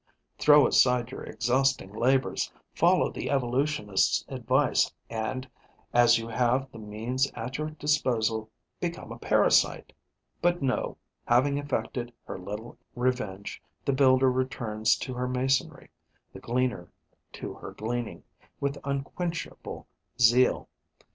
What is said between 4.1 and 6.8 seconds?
advice and, as you have the